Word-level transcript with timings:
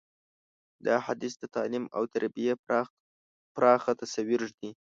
دا 0.85 0.95
حدیث 1.05 1.33
د 1.39 1.43
تعلیم 1.55 1.85
او 1.95 2.03
تربیې 2.13 2.53
پراخه 3.55 3.91
تصویر 4.01 4.41
ږدي. 4.49 4.69